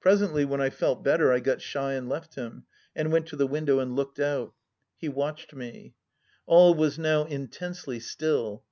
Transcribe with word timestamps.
Presently, 0.00 0.44
when 0.44 0.60
I 0.60 0.70
felt 0.70 1.04
better, 1.04 1.32
I 1.32 1.38
got 1.38 1.62
shy 1.62 1.92
and 1.92 2.08
left 2.08 2.34
him, 2.34 2.64
and 2.96 3.12
went 3.12 3.26
to 3.26 3.36
the 3.36 3.46
window 3.46 3.78
and 3.78 3.94
looked 3.94 4.18
out. 4.18 4.54
He 4.96 5.08
watched 5.08 5.54
me.... 5.54 5.94
All 6.46 6.74
was 6.74 6.98
now 6.98 7.26
intensely 7.26 8.00
still. 8.00 8.64